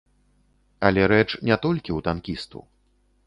Але 0.89 1.01
рэч 1.11 1.27
не 1.49 1.55
толькі 1.65 1.91
ў 1.97 2.05
танкісту. 2.09 2.59